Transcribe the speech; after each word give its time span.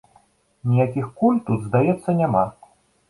Ніякіх 0.71 1.05
куль 1.19 1.37
тут, 1.49 1.59
здаецца, 1.67 2.17
няма. 2.23 2.45